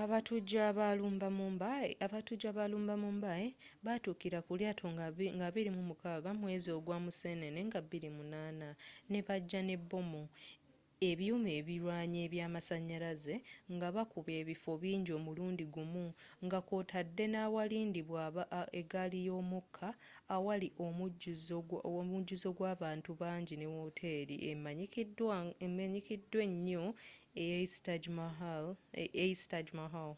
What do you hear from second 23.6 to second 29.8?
wooteri emmanyikiddwa enyo eys taj